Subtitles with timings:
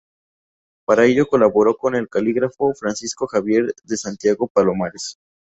[0.83, 5.19] Para ello colaboró con el calígrafo Francisco Javier de Santiago Palomares.